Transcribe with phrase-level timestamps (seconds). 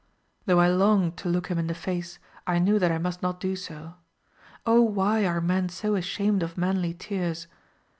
[0.47, 2.17] Though I longed to look him in the face,
[2.47, 3.93] I knew that I must not do so.
[4.65, 7.45] Oh why are men so ashamed of manly tears?